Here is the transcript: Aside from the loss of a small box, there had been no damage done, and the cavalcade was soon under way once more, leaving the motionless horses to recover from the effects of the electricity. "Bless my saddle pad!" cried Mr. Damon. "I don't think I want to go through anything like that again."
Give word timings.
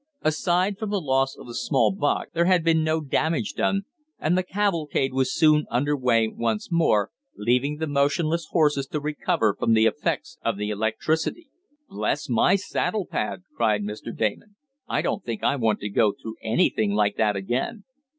Aside 0.23 0.79
from 0.79 0.89
the 0.89 0.99
loss 0.99 1.35
of 1.37 1.47
a 1.47 1.53
small 1.53 1.91
box, 1.91 2.31
there 2.33 2.45
had 2.45 2.63
been 2.63 2.83
no 2.83 3.01
damage 3.01 3.53
done, 3.53 3.83
and 4.19 4.35
the 4.35 4.41
cavalcade 4.41 5.13
was 5.13 5.31
soon 5.31 5.67
under 5.69 5.95
way 5.95 6.27
once 6.27 6.71
more, 6.71 7.11
leaving 7.37 7.77
the 7.77 7.85
motionless 7.85 8.47
horses 8.49 8.87
to 8.87 8.99
recover 8.99 9.53
from 9.55 9.73
the 9.73 9.85
effects 9.85 10.39
of 10.43 10.57
the 10.57 10.71
electricity. 10.71 11.49
"Bless 11.87 12.27
my 12.27 12.55
saddle 12.55 13.05
pad!" 13.05 13.43
cried 13.55 13.83
Mr. 13.83 14.05
Damon. 14.11 14.55
"I 14.87 15.03
don't 15.03 15.23
think 15.23 15.43
I 15.43 15.55
want 15.55 15.79
to 15.81 15.89
go 15.89 16.15
through 16.19 16.37
anything 16.41 16.95
like 16.95 17.15
that 17.17 17.35
again." 17.35 17.83